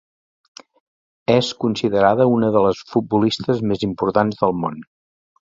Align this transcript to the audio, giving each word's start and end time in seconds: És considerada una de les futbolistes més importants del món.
És 1.33 1.49
considerada 1.65 2.27
una 2.37 2.51
de 2.57 2.65
les 2.69 2.83
futbolistes 2.95 3.63
més 3.73 3.89
importants 3.91 4.43
del 4.45 4.61
món. 4.65 4.85